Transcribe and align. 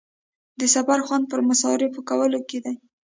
د 0.59 0.61
سفر 0.75 0.99
خوند 1.07 1.25
پر 1.31 1.39
مصارفو 1.49 1.99
کولو 2.09 2.39
کې 2.49 2.59
دی. 2.65 2.73